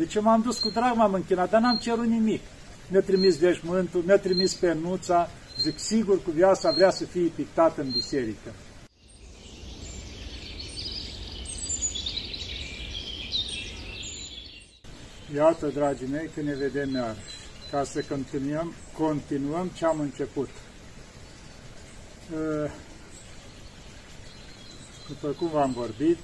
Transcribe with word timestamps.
Deci 0.00 0.20
m-am 0.20 0.42
dus 0.42 0.58
cu 0.58 0.70
drag, 0.70 0.96
m-am 0.96 1.14
închinat, 1.14 1.50
dar 1.50 1.60
n-am 1.60 1.76
cerut 1.76 2.06
nimic. 2.06 2.40
Mi-a 2.88 3.00
trimis 3.00 3.38
veșmântul, 3.38 4.02
mi-a 4.06 4.18
trimis 4.18 4.54
pernuța, 4.54 5.30
zic, 5.60 5.78
sigur, 5.78 6.22
cu 6.22 6.30
viața 6.30 6.70
vrea 6.70 6.90
să 6.90 7.04
fie 7.04 7.32
pictată 7.34 7.80
în 7.80 7.90
biserică. 7.90 8.52
Iată, 15.34 15.66
dragii 15.66 16.06
mei, 16.06 16.30
că 16.34 16.40
ne 16.40 16.54
vedem 16.54 16.94
iarăși, 16.94 17.36
ca 17.70 17.84
să 17.84 18.04
continuăm, 18.08 18.74
continuăm 18.98 19.70
ce 19.74 19.84
am 19.84 20.00
început. 20.00 20.48
Uh, 22.32 22.70
după 25.08 25.28
cum 25.28 25.48
v-am 25.48 25.72
vorbit, 25.72 26.18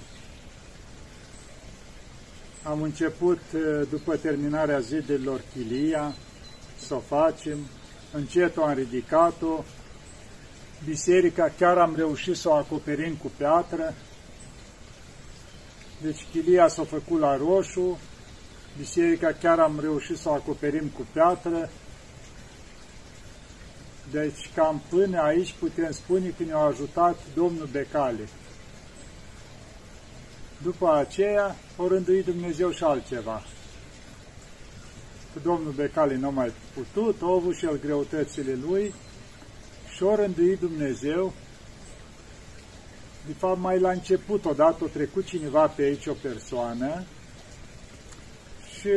am 2.68 2.82
început, 2.82 3.40
uh, 3.54 3.88
după 3.90 4.16
terminarea 4.16 4.78
zidurilor 4.78 5.40
chilia, 5.54 6.14
să 6.78 6.95
o 6.95 6.98
facem, 6.98 7.58
încet 8.12 8.56
am 8.56 8.74
ridicat-o, 8.74 9.64
biserica 10.84 11.52
chiar 11.58 11.78
am 11.78 11.96
reușit 11.96 12.36
să 12.36 12.48
o 12.48 12.52
acoperim 12.52 13.14
cu 13.14 13.30
piatră, 13.36 13.94
deci 16.02 16.27
chilia 16.32 16.68
s-a 16.68 16.84
făcut 16.84 17.20
la 17.20 17.36
roșu, 17.36 17.98
biserica 18.78 19.33
chiar 19.41 19.58
am 19.58 19.78
reușit 19.80 20.16
să 20.16 20.28
o 20.28 20.33
acoperim 20.33 20.88
cu 20.88 21.06
piatră, 21.12 21.70
deci 24.10 24.50
cam 24.55 24.83
până 24.88 25.20
aici 25.20 25.55
putem 25.58 25.91
spune 25.91 26.28
că 26.28 26.42
ne-a 26.44 26.58
ajutat 26.58 27.16
Domnul 27.34 27.69
Becale. 27.72 28.28
După 30.66 30.93
aceea, 30.93 31.56
o 31.77 31.88
rânduit 31.88 32.25
Dumnezeu 32.25 32.70
și 32.70 32.84
altceva. 32.84 33.43
Că 35.33 35.39
Domnul 35.42 35.73
Becale 35.73 36.16
nu 36.16 36.27
a 36.27 36.30
mai 36.30 36.52
putut, 36.75 37.23
a 37.23 37.27
avut 37.27 37.56
și 37.56 37.64
el 37.64 37.81
greutățile 37.81 38.58
lui 38.67 38.95
și 39.95 40.03
o 40.03 40.14
rânduit 40.14 40.61
Dumnezeu. 40.61 41.33
De 43.27 43.33
fapt, 43.33 43.61
mai 43.61 43.78
la 43.78 43.91
început, 43.91 44.45
odată, 44.45 44.84
a 44.84 44.89
trecut 44.92 45.25
cineva 45.25 45.67
pe 45.67 45.83
aici, 45.83 46.06
o 46.06 46.12
persoană, 46.23 47.05
și 48.78 48.91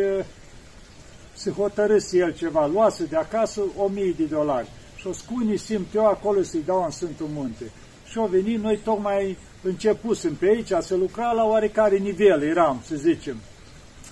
se 1.34 1.52
hotărâse 1.52 2.18
el 2.18 2.34
ceva, 2.34 2.66
luase 2.66 3.06
de 3.06 3.16
acasă 3.16 3.62
o 3.78 3.88
mie 3.88 4.14
de 4.18 4.26
dolari 4.26 4.70
și 4.96 5.08
o 5.08 5.12
scuni 5.12 5.58
simt 5.58 5.94
eu 5.94 6.06
acolo 6.06 6.42
să-i 6.42 6.64
dau 6.66 6.84
în 6.84 6.92
Sfântul 6.92 7.28
Munte. 7.28 7.72
Și 8.06 8.18
au 8.18 8.28
venit, 8.28 8.60
noi 8.62 8.78
tocmai 8.78 9.38
începusem 9.62 10.36
pe 10.36 10.46
aici 10.46 10.72
să 10.80 10.96
lucra 10.96 11.32
la 11.32 11.44
oarecare 11.44 11.98
nivel, 11.98 12.42
eram, 12.42 12.82
să 12.86 12.96
zicem. 12.96 13.38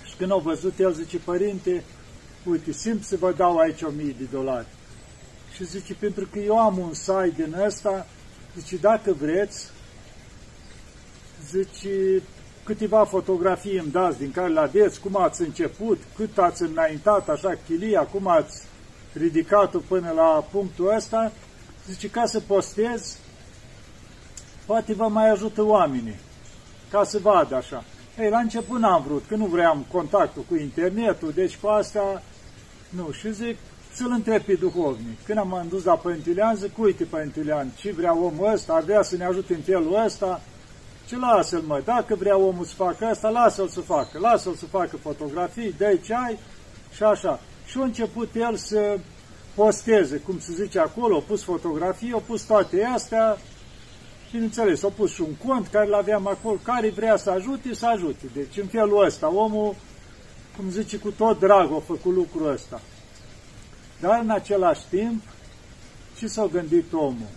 Și 0.04 0.14
când 0.16 0.30
au 0.30 0.40
văzut, 0.40 0.78
el 0.78 0.92
zice, 0.92 1.18
părinte, 1.18 1.84
uite, 2.44 2.72
simt 2.72 3.04
să 3.04 3.16
vă 3.16 3.32
dau 3.32 3.58
aici 3.58 3.82
o 3.82 3.90
mie 3.90 4.14
de 4.18 4.24
dolari. 4.30 4.66
Și 5.54 5.64
zice, 5.64 5.94
pentru 5.94 6.28
că 6.32 6.38
eu 6.38 6.58
am 6.58 6.78
un 6.78 6.94
site 6.94 7.32
din 7.36 7.56
ăsta, 7.64 8.06
zice, 8.56 8.76
dacă 8.76 9.12
vreți, 9.12 9.66
zice, 11.50 12.22
câteva 12.64 13.04
fotografii 13.04 13.78
îmi 13.78 13.90
dați 13.90 14.18
din 14.18 14.30
care 14.30 14.48
le 14.48 14.60
aveți, 14.60 15.00
cum 15.00 15.16
ați 15.16 15.40
început, 15.40 15.98
cât 16.16 16.38
ați 16.38 16.62
înaintat 16.62 17.28
așa 17.28 17.58
chilia, 17.66 18.00
cum 18.00 18.26
ați 18.26 18.62
ridicat-o 19.12 19.78
până 19.78 20.10
la 20.10 20.46
punctul 20.50 20.94
ăsta, 20.96 21.32
zice, 21.86 22.10
ca 22.10 22.26
să 22.26 22.40
postez, 22.40 23.18
poate 24.68 24.94
vă 24.94 25.08
mai 25.08 25.30
ajută 25.30 25.62
oamenii, 25.62 26.18
ca 26.90 27.04
să 27.04 27.18
vadă 27.18 27.54
așa. 27.54 27.84
Ei, 28.18 28.30
la 28.30 28.38
început 28.38 28.78
n-am 28.78 29.02
vrut, 29.06 29.24
că 29.28 29.36
nu 29.36 29.44
vreau 29.44 29.84
contactul 29.92 30.44
cu 30.48 30.54
internetul, 30.54 31.32
deci 31.34 31.56
cu 31.56 31.66
asta, 31.66 32.22
nu, 32.88 33.10
și 33.10 33.32
zic, 33.32 33.56
să-l 33.92 34.10
întreb 34.10 34.42
pe 34.42 34.54
duhovnic. 34.54 35.24
Când 35.24 35.38
am 35.38 35.66
dus 35.68 35.84
la 35.84 35.96
Părintilian, 35.96 36.54
zic, 36.54 36.78
uite, 36.78 37.04
Părintilian, 37.04 37.70
ce 37.76 37.92
vrea 37.92 38.16
omul 38.16 38.52
ăsta, 38.52 38.72
ar 38.72 38.82
vrea 38.82 39.02
să 39.02 39.16
ne 39.16 39.24
ajute 39.24 39.54
în 39.54 39.60
felul 39.60 40.02
ăsta, 40.04 40.40
ce 41.06 41.16
lasă-l, 41.16 41.62
mă, 41.66 41.82
dacă 41.84 42.14
vrea 42.14 42.36
omul 42.36 42.64
să 42.64 42.74
facă 42.74 43.04
asta, 43.04 43.28
lasă-l 43.28 43.68
să 43.68 43.80
facă, 43.80 44.18
lasă-l 44.18 44.54
să 44.54 44.64
facă 44.66 44.96
fotografii, 44.96 45.74
dă 45.78 45.98
ce 46.04 46.14
ai 46.14 46.38
și 46.92 47.02
așa. 47.02 47.40
Și 47.66 47.78
a 47.78 47.82
început 47.82 48.34
el 48.34 48.56
să 48.56 48.98
posteze, 49.54 50.16
cum 50.16 50.38
se 50.38 50.52
zice 50.52 50.78
acolo, 50.78 51.16
a 51.16 51.22
pus 51.26 51.42
fotografii, 51.42 52.12
a 52.12 52.22
pus 52.26 52.42
toate 52.42 52.84
astea, 52.84 53.38
bineînțeles, 54.32 54.82
a 54.82 54.88
pus 54.88 55.12
și 55.12 55.20
un 55.20 55.34
cont 55.46 55.66
care 55.66 55.88
l-aveam 55.88 56.26
acolo, 56.26 56.58
care 56.62 56.90
vrea 56.90 57.16
să 57.16 57.30
ajute, 57.30 57.74
să 57.74 57.86
ajute. 57.86 58.26
Deci 58.34 58.56
în 58.56 58.66
felul 58.66 59.04
ăsta, 59.04 59.34
omul, 59.34 59.74
cum 60.56 60.70
zice, 60.70 60.96
cu 60.96 61.10
tot 61.10 61.38
drag 61.38 61.72
a 61.72 61.82
făcut 61.86 62.14
lucrul 62.14 62.52
ăsta. 62.52 62.80
Dar 64.00 64.20
în 64.22 64.30
același 64.30 64.80
timp, 64.90 65.22
ce 66.18 66.26
s-a 66.26 66.46
gândit 66.46 66.92
omul? 66.92 67.28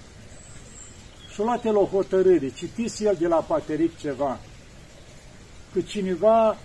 Și-a 1.33 1.43
luat 1.43 1.65
el 1.65 1.75
o 1.75 1.85
hotărâre, 1.85 2.49
citise 2.49 3.05
el 3.05 3.15
de 3.19 3.27
la 3.27 3.35
Pateric 3.35 3.97
ceva, 3.97 4.39
că 5.73 5.81
cineva 5.81 6.57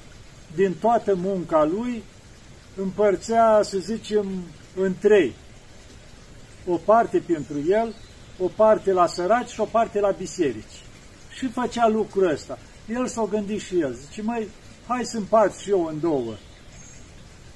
din 0.55 0.75
toată 0.81 1.15
munca 1.15 1.65
lui 1.65 2.03
împărțea, 2.77 3.61
să 3.63 3.79
zicem, 3.79 4.27
în 4.77 4.95
trei. 5.01 5.35
O 6.67 6.77
parte 6.77 7.19
pentru 7.27 7.55
el, 7.69 7.95
o 8.39 8.47
parte 8.57 8.93
la 8.93 9.07
săraci 9.07 9.49
și 9.49 9.61
o 9.61 9.65
parte 9.65 10.01
la 10.01 10.11
biserici. 10.11 10.85
Și 11.37 11.49
făcea 11.49 11.89
lucrul 11.89 12.31
ăsta. 12.31 12.59
El 12.89 13.07
s-a 13.07 13.29
gândit 13.31 13.61
și 13.61 13.81
el. 13.81 13.95
Zice, 13.95 14.23
măi, 14.23 14.49
hai 14.87 15.05
să 15.05 15.17
împart 15.17 15.59
și 15.59 15.71
eu 15.71 15.85
în 15.85 16.01
două. 16.01 16.35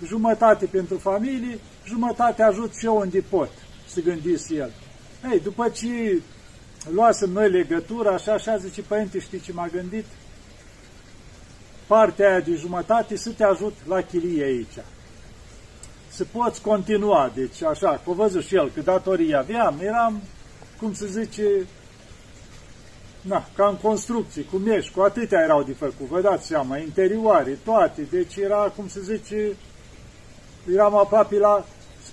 Jumătate 0.06 0.66
pentru 0.66 0.98
familie, 0.98 1.58
jumătate 1.86 2.42
ajut 2.42 2.74
și 2.74 2.84
eu 2.84 2.96
unde 2.96 3.20
pot, 3.20 3.50
să 3.86 4.00
gândise 4.00 4.54
el. 4.54 4.72
Ei, 5.32 5.40
după 5.40 5.68
ce 5.68 6.22
luasem 6.92 7.30
noi 7.30 7.50
legătura, 7.50 8.10
așa, 8.10 8.32
așa, 8.32 8.56
zice, 8.56 8.82
părinte, 8.82 9.20
știi 9.20 9.40
ce 9.40 9.52
m-a 9.52 9.68
gândit? 9.72 10.04
Partea 11.86 12.28
aia 12.28 12.40
de 12.40 12.54
jumătate 12.54 13.16
să 13.16 13.30
te 13.30 13.44
ajut 13.44 13.76
la 13.86 14.00
chilie 14.00 14.44
aici 14.44 14.78
să 16.10 16.24
poți 16.32 16.62
continua. 16.62 17.32
Deci 17.34 17.62
așa, 17.62 18.00
cu 18.04 18.12
văzut 18.12 18.44
și 18.44 18.54
el, 18.54 18.70
că 18.74 18.80
datorii 18.80 19.36
aveam, 19.36 19.78
eram, 19.82 20.20
cum 20.80 20.94
se 20.94 21.06
zice, 21.06 21.66
na, 23.20 23.46
ca 23.56 23.66
în 23.66 23.76
construcții, 23.76 24.46
cu 24.50 24.56
meși, 24.56 24.92
cu 24.92 25.00
atâtea 25.00 25.40
erau 25.40 25.62
de 25.62 25.72
făcut, 25.72 26.06
vă 26.06 26.20
dați 26.20 26.46
seama, 26.46 26.76
interioare, 26.76 27.58
toate, 27.64 28.06
deci 28.10 28.36
era, 28.36 28.72
cum 28.76 28.88
se 28.88 29.00
zice, 29.00 29.56
eram 30.72 30.94
aproape 30.94 31.38
la, 31.38 31.66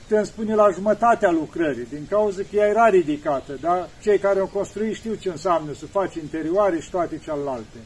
putem 0.08 0.24
spune, 0.24 0.56
la 0.56 0.70
jumătatea 0.72 1.32
lucrării, 1.32 1.88
din 1.90 2.06
cauza 2.10 2.42
că 2.42 2.56
ea 2.56 2.68
era 2.68 2.90
ridicată, 2.90 3.58
dar 3.62 3.90
cei 4.02 4.20
care 4.20 4.40
au 4.40 4.50
construit 4.54 4.96
știu 4.96 5.14
ce 5.14 5.30
înseamnă 5.30 5.74
să 5.74 5.86
faci 5.86 6.16
interioare 6.16 6.80
și 6.80 6.90
toate 6.90 7.18
celelalte. 7.24 7.78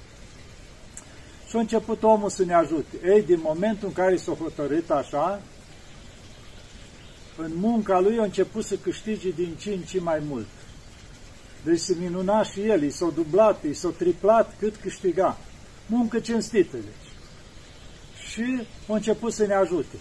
Și 1.48 1.56
a 1.56 1.60
început 1.60 2.04
omul 2.04 2.30
să 2.30 2.46
ne 2.46 2.54
ajute. 2.54 2.98
Ei, 3.06 3.22
din 3.22 3.40
momentul 3.44 3.88
în 3.88 3.94
care 3.94 4.16
s-a 4.16 4.32
hotărât 4.32 4.90
așa, 4.90 5.42
în 7.38 7.52
munca 7.56 8.00
lui 8.00 8.20
a 8.20 8.24
început 8.24 8.66
să 8.66 8.76
câștige 8.76 9.30
din 9.30 9.56
ce 9.60 9.70
în 9.70 9.82
ce 9.82 10.00
mai 10.00 10.22
mult. 10.28 10.48
Deci 11.64 11.80
se 11.80 11.96
minuna 12.00 12.44
și 12.44 12.62
el, 12.62 12.84
i 12.84 12.90
s-a 12.90 13.12
dublat, 13.16 13.64
i 13.64 13.74
s-a 13.74 13.90
triplat 13.98 14.56
cât 14.60 14.76
câștiga. 14.76 15.38
Muncă 15.86 16.20
cinstită, 16.20 16.78
deci. 16.78 17.12
Și 18.30 18.68
a 18.88 18.94
început 18.94 19.34
să 19.34 19.46
ne 19.46 19.54
ajute. 19.54 19.96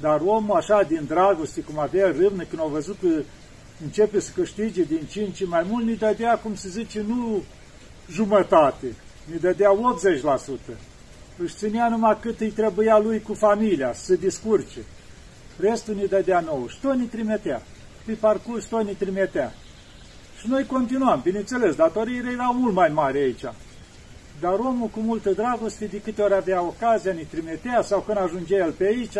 Dar 0.00 0.20
omul 0.24 0.56
așa 0.56 0.82
din 0.82 1.04
dragoste, 1.06 1.60
cum 1.60 1.78
avea 1.78 2.06
râvnă, 2.06 2.42
când 2.42 2.62
a 2.62 2.64
văzut 2.64 2.96
că 3.00 3.22
începe 3.82 4.20
să 4.20 4.30
câștige 4.34 4.82
din 4.82 5.06
ce 5.10 5.20
în 5.20 5.30
ce 5.30 5.44
mai 5.44 5.66
mult, 5.68 5.84
ne 5.84 5.94
dădea, 5.94 6.38
cum 6.38 6.54
se 6.54 6.68
zice, 6.68 7.00
nu 7.00 7.42
jumătate, 8.10 8.94
ne 9.30 9.36
dădea 9.36 9.70
80%. 10.72 10.76
Își 11.36 11.54
ținea 11.54 11.88
numai 11.88 12.18
cât 12.20 12.40
îi 12.40 12.50
trebuia 12.50 12.98
lui 12.98 13.20
cu 13.20 13.34
familia, 13.34 13.92
să 13.92 14.04
se 14.04 14.16
discurce 14.16 14.78
restul 15.62 15.94
ne 15.94 16.04
dădea 16.04 16.40
nou. 16.40 16.68
Și 16.68 16.80
tot 16.80 16.94
ne 16.94 17.04
trimitea. 17.04 17.62
Pe 18.04 18.12
parcurs 18.12 18.64
tot 18.64 18.84
ne 18.84 18.92
trimitea. 18.92 19.54
Și 20.42 20.48
noi 20.48 20.66
continuam, 20.66 21.20
bineînțeles, 21.20 21.74
datoriile 21.74 22.30
erau 22.30 22.54
mult 22.54 22.74
mai 22.74 22.88
mari 22.88 23.18
aici. 23.18 23.44
Dar 24.40 24.52
omul 24.52 24.88
cu 24.88 25.00
multă 25.00 25.30
dragoste, 25.30 25.84
de 25.86 26.00
câte 26.00 26.22
ori 26.22 26.34
avea 26.34 26.62
ocazia, 26.62 27.12
ne 27.12 27.22
trimitea, 27.22 27.82
sau 27.82 28.00
când 28.00 28.18
ajungea 28.18 28.56
el 28.56 28.72
pe 28.72 28.84
aici, 28.84 29.16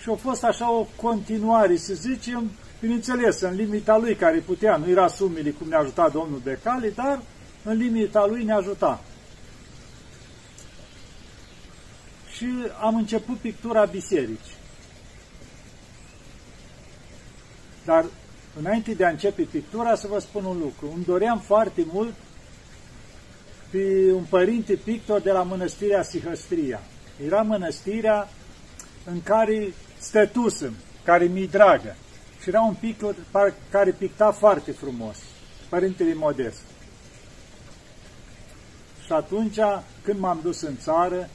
și 0.00 0.10
a 0.10 0.14
fost 0.14 0.44
așa 0.44 0.70
o 0.70 0.86
continuare, 0.96 1.76
să 1.76 1.94
zicem, 1.94 2.50
bineînțeles, 2.80 3.40
în 3.40 3.54
limita 3.54 3.96
lui 3.96 4.14
care 4.14 4.38
putea, 4.38 4.76
nu 4.76 4.88
era 4.90 5.08
sumile 5.08 5.50
cum 5.50 5.68
ne-a 5.68 5.78
ajutat 5.78 6.12
domnul 6.12 6.38
Becali, 6.38 6.92
dar 6.94 7.22
în 7.62 7.76
limita 7.76 8.26
lui 8.26 8.44
ne 8.44 8.52
ajuta. 8.52 9.00
Și 12.36 12.46
am 12.80 12.96
început 12.96 13.36
pictura 13.36 13.84
bisericii. 13.84 14.56
Dar 17.84 18.04
înainte 18.58 18.94
de 18.94 19.04
a 19.04 19.08
începe 19.08 19.42
pictura, 19.42 19.94
să 19.94 20.06
vă 20.06 20.18
spun 20.18 20.44
un 20.44 20.58
lucru. 20.58 20.92
Îmi 20.94 21.04
doream 21.04 21.38
foarte 21.38 21.86
mult 21.92 22.14
pe 23.70 24.12
un 24.12 24.24
părinte 24.28 24.74
pictor 24.74 25.20
de 25.20 25.30
la 25.30 25.42
mănăstirea 25.42 26.02
Sihăstria. 26.02 26.80
Era 27.26 27.42
mănăstirea 27.42 28.28
în 29.04 29.22
care 29.22 29.74
stătusem, 29.98 30.74
care 31.04 31.24
mi-i 31.24 31.48
dragă. 31.48 31.96
Și 32.42 32.48
era 32.48 32.60
un 32.60 32.74
pictor 32.74 33.14
care 33.70 33.90
picta 33.90 34.30
foarte 34.30 34.72
frumos, 34.72 35.16
părintele 35.68 36.14
Modest. 36.14 36.60
Și 39.04 39.12
atunci, 39.12 39.58
când 40.02 40.18
m-am 40.18 40.40
dus 40.42 40.60
în 40.60 40.76
țară, 40.76 41.28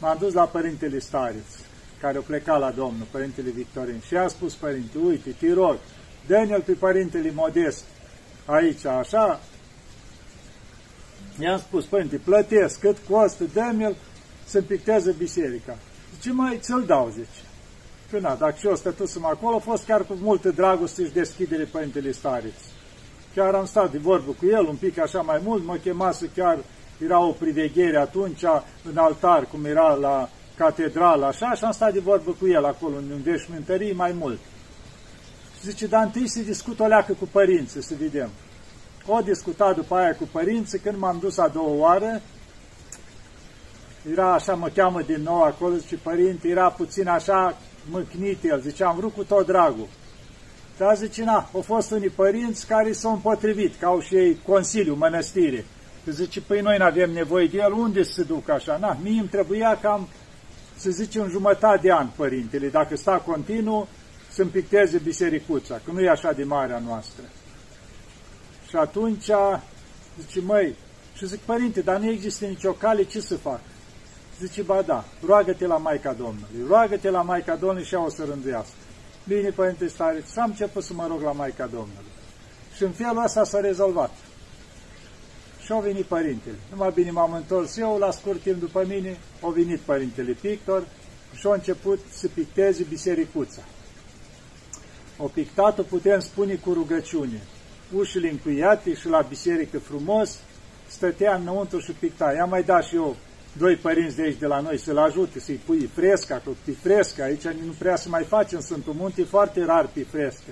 m-am 0.00 0.16
dus 0.18 0.32
la 0.32 0.44
părintele 0.44 0.98
Stareț, 0.98 1.46
care 2.04 2.18
o 2.18 2.20
pleca 2.20 2.56
la 2.56 2.70
Domnul, 2.70 3.06
părintele 3.10 3.50
Victorin, 3.50 4.00
și 4.06 4.16
a 4.16 4.28
spus 4.28 4.54
părinte, 4.54 4.98
uite, 4.98 5.30
te 5.38 5.52
rog, 5.52 5.78
dă 6.26 6.62
pe 6.64 6.72
părintele 6.72 7.32
Modest 7.34 7.84
aici, 8.44 8.84
așa, 8.84 9.40
I-am 11.38 11.58
spus, 11.58 11.84
părinte, 11.84 12.16
plătesc 12.16 12.80
cât 12.80 12.96
costă, 13.10 13.44
dă-mi-l 13.52 13.96
să 14.44 14.62
picteze 14.62 15.14
biserica. 15.18 15.76
Zice, 16.14 16.32
mai 16.32 16.58
ți-l 16.60 16.84
dau, 16.86 17.08
zice. 17.12 17.42
Că 18.10 18.18
na, 18.18 18.34
dacă 18.34 18.54
și 18.58 18.66
eu 18.66 18.76
stătusem 18.76 19.24
acolo, 19.24 19.56
a 19.56 19.58
fost 19.58 19.84
chiar 19.84 20.04
cu 20.04 20.14
multă 20.20 20.50
dragoste 20.50 21.04
și 21.04 21.12
deschidere 21.12 21.64
Părintele 21.64 22.12
Stareț. 22.12 22.60
Chiar 23.34 23.54
am 23.54 23.66
stat 23.66 23.90
de 23.90 23.98
vorbă 23.98 24.30
cu 24.38 24.46
el 24.46 24.66
un 24.66 24.76
pic 24.76 24.98
așa 24.98 25.20
mai 25.20 25.40
mult, 25.44 25.64
mă 25.64 25.76
chemase 25.76 26.30
chiar, 26.36 26.58
era 27.04 27.18
o 27.18 27.30
priveghere 27.30 27.96
atunci 27.96 28.44
în 28.82 28.96
altar, 28.96 29.46
cum 29.46 29.64
era 29.64 29.94
la 29.94 30.28
catedrală, 30.56 31.26
așa, 31.26 31.54
și 31.54 31.64
am 31.64 31.72
stat 31.72 31.92
de 31.92 32.00
vorbă 32.00 32.30
cu 32.38 32.46
el 32.48 32.64
acolo, 32.64 32.96
în 32.96 33.22
veșmântării 33.22 33.92
mai 33.92 34.12
mult. 34.12 34.38
Și 35.58 35.70
zice, 35.70 35.86
dar 35.86 36.02
întâi 36.02 36.28
să 36.28 36.40
discut 36.40 36.80
o 36.80 36.86
leacă 36.86 37.12
cu 37.12 37.28
părinții, 37.32 37.82
să 37.82 37.94
vedem. 37.98 38.30
O 39.06 39.20
discutat 39.20 39.74
după 39.74 39.94
aia 39.94 40.14
cu 40.14 40.28
părinții, 40.32 40.78
când 40.78 40.98
m-am 40.98 41.18
dus 41.20 41.38
a 41.38 41.48
doua 41.48 41.74
oară, 41.74 42.20
era 44.12 44.32
așa, 44.32 44.54
mă 44.54 44.68
cheamă 44.74 45.02
din 45.02 45.22
nou 45.22 45.42
acolo, 45.42 45.74
zice, 45.74 45.96
părinte, 45.96 46.48
era 46.48 46.70
puțin 46.70 47.08
așa 47.08 47.56
mâcnit 47.90 48.44
el, 48.44 48.60
zice, 48.60 48.84
am 48.84 48.96
vrut 48.96 49.14
cu 49.14 49.24
tot 49.24 49.46
dragul. 49.46 49.86
Dar 50.78 50.96
zice, 50.96 51.24
na, 51.24 51.48
au 51.54 51.60
fost 51.60 51.90
unii 51.90 52.08
părinți 52.08 52.66
care 52.66 52.92
s-au 52.92 53.12
împotrivit, 53.12 53.74
că 53.78 53.86
au 53.86 54.00
și 54.00 54.14
ei 54.14 54.38
Consiliul 54.46 54.96
Mănăstire. 54.96 55.64
Că 56.04 56.10
zice, 56.10 56.40
păi 56.40 56.60
noi 56.60 56.76
nu 56.78 56.84
avem 56.84 57.10
nevoie 57.10 57.46
de 57.46 57.56
el, 57.56 57.72
unde 57.72 58.02
să 58.02 58.12
se 58.12 58.22
duc 58.22 58.48
așa? 58.48 58.76
Na, 58.80 58.98
mie 59.02 59.20
îmi 59.20 59.28
trebuia 59.28 59.78
cam, 59.82 60.08
să 60.84 60.90
zice, 60.90 61.20
un 61.20 61.28
jumătate 61.28 61.78
de 61.82 61.92
an, 61.92 62.08
părintele, 62.16 62.68
dacă 62.68 62.96
sta 62.96 63.16
continuu, 63.16 63.88
să-mi 64.30 64.50
picteze 64.50 64.98
bisericuța, 64.98 65.80
că 65.84 65.90
nu 65.92 66.00
e 66.00 66.08
așa 66.08 66.32
de 66.32 66.44
mare 66.44 66.72
a 66.72 66.78
noastră. 66.78 67.22
Și 68.68 68.76
atunci, 68.76 69.30
zice, 70.20 70.40
măi, 70.40 70.74
și 71.16 71.26
zic, 71.26 71.38
părinte, 71.38 71.80
dar 71.80 71.98
nu 71.98 72.10
există 72.10 72.46
nicio 72.46 72.72
cale, 72.72 73.02
ce 73.04 73.20
să 73.20 73.36
fac? 73.36 73.60
Zice, 74.40 74.62
ba 74.62 74.82
da, 74.82 75.04
roagă-te 75.26 75.66
la 75.66 75.76
Maica 75.76 76.12
Domnului, 76.12 76.66
roagă-te 76.68 77.10
la 77.10 77.22
Maica 77.22 77.56
Domnului 77.56 77.84
și 77.84 77.94
ea 77.94 78.04
o 78.04 78.08
să 78.08 78.24
rânduiască. 78.24 78.74
Bine, 79.28 79.50
Părinte 79.50 79.88
Stare, 79.88 80.24
și 80.32 80.38
am 80.38 80.50
început 80.50 80.84
să 80.84 80.92
mă 80.94 81.06
rog 81.06 81.20
la 81.20 81.32
Maica 81.32 81.66
Domnului. 81.66 82.12
Și 82.76 82.82
în 82.82 82.90
felul 82.90 83.22
ăsta 83.24 83.44
s-a 83.44 83.60
rezolvat. 83.60 84.10
Și 85.64 85.72
au 85.72 85.80
venit 85.80 86.04
părintele. 86.04 86.56
Numai 86.70 86.90
bine 86.94 87.10
m-am 87.10 87.32
întors 87.32 87.76
eu, 87.76 87.98
la 87.98 88.10
scurt 88.10 88.42
timp 88.42 88.60
după 88.60 88.84
mine, 88.88 89.18
au 89.40 89.50
venit 89.50 89.78
părintele 89.78 90.32
pictor 90.40 90.86
și 91.34 91.46
au 91.46 91.52
început 91.52 91.98
să 92.10 92.28
picteze 92.34 92.86
bisericuța. 92.88 93.62
O 95.18 95.26
pictat-o 95.26 95.82
putem 95.82 96.20
spune 96.20 96.54
cu 96.54 96.72
rugăciune. 96.72 97.42
Ușile 97.94 98.30
încuiate 98.30 98.94
și 98.94 99.08
la 99.08 99.26
biserică 99.28 99.78
frumos, 99.78 100.38
stătea 100.86 101.34
înăuntru 101.34 101.78
și 101.78 101.92
picta. 101.92 102.32
I-am 102.32 102.48
mai 102.48 102.62
dat 102.62 102.84
și 102.84 102.94
eu 102.94 103.16
doi 103.58 103.76
părinți 103.76 104.16
de 104.16 104.22
aici 104.22 104.38
de 104.38 104.46
la 104.46 104.60
noi 104.60 104.78
să-l 104.78 104.98
ajute, 104.98 105.40
să-i 105.40 105.60
pui 105.64 105.90
fresca, 105.94 106.40
că 106.44 106.50
pe 106.64 106.72
fresca, 106.72 107.24
aici 107.24 107.42
nu 107.42 107.74
prea 107.78 107.96
să 107.96 108.08
mai 108.08 108.24
facem 108.24 108.60
Sfântul 108.60 108.92
Munte, 108.92 109.20
e 109.20 109.24
foarte 109.24 109.64
rar 109.64 109.86
pe 109.92 110.04
frescă. 110.10 110.50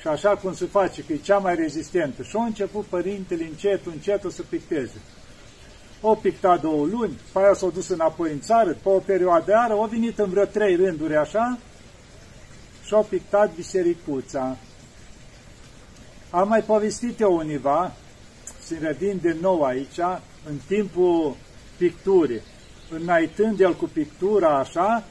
Și 0.00 0.08
așa 0.08 0.28
cum 0.28 0.54
se 0.54 0.64
face, 0.66 1.02
că 1.02 1.12
e 1.12 1.16
cea 1.16 1.38
mai 1.38 1.54
rezistentă. 1.54 2.22
Și 2.22 2.36
a 2.36 2.44
început 2.44 2.84
părintele 2.84 3.44
încet, 3.44 3.86
încet 3.86 4.24
să 4.28 4.42
picteze. 4.42 5.00
O 6.00 6.14
picta 6.14 6.56
două 6.56 6.86
luni, 6.86 7.18
pe 7.32 7.38
aia 7.38 7.54
s-au 7.54 7.70
dus 7.70 7.88
înapoi 7.88 8.32
în 8.32 8.40
țară, 8.40 8.76
pe 8.82 8.88
o 8.88 8.98
perioadă 8.98 9.44
de 9.46 9.54
ară, 9.54 9.72
au 9.72 9.86
venit 9.86 10.18
în 10.18 10.30
vreo 10.30 10.44
trei 10.44 10.76
rânduri 10.76 11.16
așa 11.16 11.58
și 12.84 12.94
au 12.94 13.06
pictat 13.08 13.54
bisericuța. 13.54 14.56
Am 16.30 16.48
mai 16.48 16.62
povestit 16.62 17.20
eu 17.20 17.36
univa, 17.36 17.92
să 18.62 18.74
revin 18.80 19.18
din 19.22 19.36
nou 19.40 19.62
aici, 19.62 19.98
în 20.48 20.56
timpul 20.66 21.36
picturii. 21.76 22.40
Înaitând 22.90 23.60
el 23.60 23.74
cu 23.74 23.84
pictura 23.92 24.58
așa, 24.58 25.04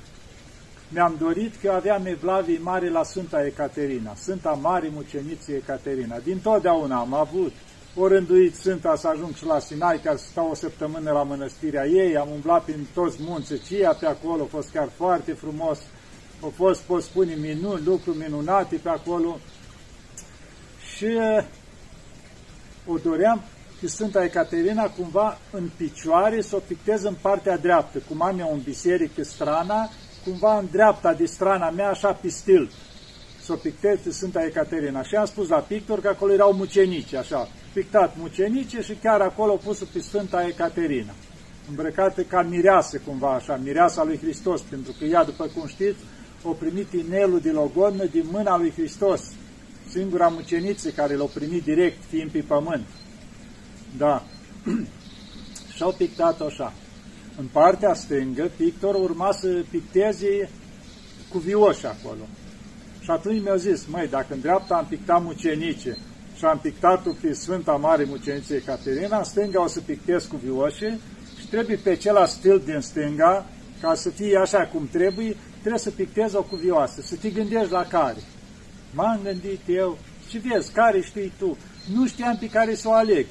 mi-am 0.88 1.16
dorit 1.20 1.56
că 1.56 1.72
aveam 1.72 2.06
evlavii 2.06 2.58
mari 2.58 2.90
la 2.90 3.04
Sfânta 3.04 3.46
Ecaterina, 3.46 4.16
Sfânta 4.16 4.52
Mare 4.52 4.90
Muceniție 4.94 5.56
Ecaterina. 5.56 6.18
Din 6.20 6.40
totdeauna 6.40 7.00
am 7.00 7.14
avut 7.14 7.54
o 7.96 8.08
rânduit 8.08 8.56
Sfânta 8.56 8.96
să 8.96 9.08
ajung 9.08 9.36
și 9.36 9.46
la 9.46 9.60
Sinai, 9.60 10.00
ca 10.00 10.16
să 10.16 10.26
stau 10.30 10.50
o 10.50 10.56
săptămână 10.56 11.12
la 11.12 11.24
mănăstirea 11.24 11.86
ei, 11.86 12.18
am 12.18 12.30
umblat 12.30 12.64
prin 12.64 12.88
toți 12.94 13.18
munții, 13.20 13.60
Cia 13.60 13.94
pe 13.94 14.06
acolo, 14.06 14.44
a 14.44 14.48
fost 14.50 14.70
chiar 14.70 14.90
foarte 14.96 15.34
frumos, 15.34 15.80
au 16.42 16.54
fost, 16.56 16.82
pot 16.82 17.04
spune, 17.04 17.34
minuni, 17.34 17.86
lucruri 17.86 18.18
minunate 18.18 18.76
pe 18.76 18.90
acolo. 18.90 19.40
Și 20.96 21.08
o 22.86 22.98
doream 22.98 23.42
și 23.80 23.88
Sfânta 23.88 24.24
Ecaterina 24.24 24.84
cumva 24.84 25.38
în 25.52 25.70
picioare 25.78 26.42
să 26.42 26.56
o 26.56 26.60
pictez 26.68 27.04
în 27.04 27.16
partea 27.22 27.58
dreaptă, 27.58 28.02
cum 28.08 28.22
am 28.22 28.40
eu 28.40 28.50
în 28.54 28.60
biserică 28.60 29.24
strana, 29.24 29.90
cumva 30.28 30.58
în 30.58 30.68
dreapta 30.72 31.14
de 31.14 31.26
strana 31.26 31.70
mea, 31.70 31.90
așa 31.90 32.12
pe 32.12 32.30
stil, 32.30 32.72
să 33.42 33.54
o 33.54 33.56
pictez 33.56 34.00
Sfânta 34.10 34.44
Ecaterina. 34.44 35.04
Și 35.04 35.16
am 35.16 35.26
spus 35.26 35.48
la 35.48 35.58
pictor 35.58 36.02
că 36.02 36.08
acolo 36.08 36.34
erau 36.34 36.54
mucenici, 36.54 37.14
așa, 37.14 37.50
pictat 37.74 38.16
mucenice 38.20 38.82
și 38.82 38.94
chiar 38.94 39.22
acolo 39.22 39.56
pus 39.56 39.84
pe 39.94 40.00
Sfânta 40.00 40.46
Ecaterina, 40.48 41.14
îmbrăcată 41.70 42.22
ca 42.22 42.42
mireasă 42.42 43.02
cumva 43.06 43.34
așa, 43.34 43.60
mireasa 43.64 44.04
lui 44.04 44.18
Hristos, 44.18 44.62
pentru 44.62 44.96
că 45.00 45.06
ea, 45.06 45.24
după 45.24 45.50
cum 45.56 45.68
știți, 45.68 46.00
o 46.44 46.52
primit 46.52 46.94
inelul 46.94 47.40
de 47.40 47.52
logodnă 47.52 48.06
din 48.06 48.26
mâna 48.32 48.58
lui 48.58 48.72
Hristos, 48.72 49.22
singura 49.90 50.28
muceniță 50.28 50.90
care 50.90 51.16
l-a 51.16 51.26
primit 51.34 51.64
direct, 51.64 52.04
fiind 52.10 52.32
pe 52.32 52.44
pământ. 52.48 52.86
Da. 53.98 54.24
Și-au 55.76 55.92
pictat 55.92 56.42
așa. 56.42 56.74
În 57.40 57.46
partea 57.52 57.94
stângă, 57.94 58.52
pictorul 58.58 59.04
urma 59.04 59.32
să 59.32 59.64
picteze 59.70 60.50
cu 61.30 61.38
vioși 61.38 61.86
acolo. 61.86 62.28
Și 63.00 63.10
atunci 63.10 63.42
mi-au 63.42 63.56
zis, 63.56 63.86
măi, 63.86 64.08
dacă 64.08 64.34
în 64.34 64.40
dreapta 64.40 64.76
am 64.76 64.86
pictat 64.86 65.24
mucenice 65.24 65.98
și 66.38 66.46
am 66.46 66.60
pictat-o 66.62 67.12
pe 67.22 67.34
Sfânta 67.34 67.72
Mare 67.72 68.04
Mucenice 68.04 68.54
Ecaterina, 68.54 69.18
în 69.18 69.24
stânga 69.24 69.64
o 69.64 69.68
să 69.68 69.80
pictez 69.80 70.26
cu 70.26 70.36
vioșe 70.36 71.00
și 71.40 71.48
trebuie 71.48 71.76
pe 71.76 71.90
acela 71.90 72.26
stil 72.26 72.62
din 72.66 72.80
stânga, 72.80 73.46
ca 73.82 73.94
să 73.96 74.10
fie 74.10 74.38
așa 74.38 74.66
cum 74.66 74.88
trebuie, 74.92 75.36
trebuie 75.60 75.80
să 75.80 75.90
pictez 75.90 76.34
o 76.34 76.44
cuvioasă, 76.44 77.02
să 77.02 77.16
te 77.16 77.30
gândești 77.30 77.72
la 77.72 77.84
care. 77.84 78.22
M-am 78.94 79.20
gândit 79.24 79.62
eu 79.68 79.98
și 80.30 80.38
vezi, 80.38 80.72
care 80.72 81.02
știi 81.02 81.34
tu? 81.38 81.58
Nu 81.94 82.08
știam 82.08 82.38
pe 82.38 82.50
care 82.50 82.76
să 82.76 82.88
o 82.88 82.92
aleg 82.92 83.26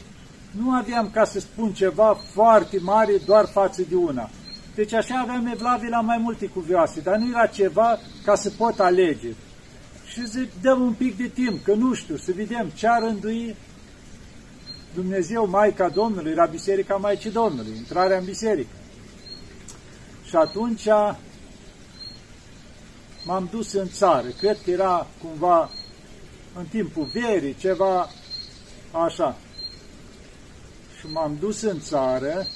nu 0.59 0.71
aveam, 0.71 1.11
ca 1.11 1.25
să 1.25 1.41
spun 1.41 1.73
ceva, 1.73 2.19
foarte 2.33 2.79
mare 2.81 3.13
doar 3.27 3.47
față 3.47 3.83
de 3.89 3.95
una. 3.95 4.31
Deci 4.75 4.93
așa 4.93 5.19
aveam 5.19 5.47
evlavii 5.47 5.89
la 5.89 6.01
mai 6.01 6.19
multe 6.19 6.47
cuvioase, 6.47 7.01
dar 7.01 7.17
nu 7.17 7.29
era 7.29 7.47
ceva 7.47 7.99
ca 8.25 8.35
să 8.35 8.51
pot 8.51 8.81
alege. 8.81 9.29
Și 10.07 10.27
zic, 10.27 10.49
dăm 10.61 10.81
un 10.81 10.93
pic 10.93 11.17
de 11.17 11.27
timp, 11.27 11.65
că 11.65 11.75
nu 11.75 11.95
știu, 11.95 12.17
să 12.17 12.33
vedem 12.37 12.71
ce 12.75 12.87
ar 12.87 13.01
rândui 13.03 13.57
Dumnezeu, 14.95 15.49
Maica 15.49 15.89
Domnului, 15.89 16.31
era 16.31 16.45
Biserica 16.45 16.97
Maicii 16.97 17.31
Domnului, 17.31 17.77
intrarea 17.77 18.19
în 18.19 18.25
biserică. 18.25 18.75
Și 20.25 20.37
atunci 20.37 20.87
m-am 23.25 23.49
dus 23.51 23.73
în 23.73 23.89
țară, 23.89 24.27
cred 24.29 24.59
că 24.65 24.71
era 24.71 25.07
cumva 25.23 25.71
în 26.55 26.65
timpul 26.65 27.05
verii, 27.13 27.57
ceva 27.59 28.09
așa 28.91 29.37
și 29.41 29.46
m-am 31.13 31.37
dus 31.41 31.63
în 31.63 31.81
țară 31.81 32.47